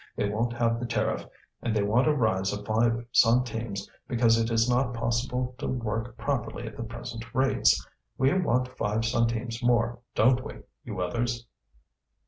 [0.15, 1.27] They won't have the tariff,
[1.61, 6.17] and they want a rise of five centimes because it is not possible to work
[6.17, 7.87] properly at the present rates.
[8.17, 11.45] We want five centimes more, don't we, you others?"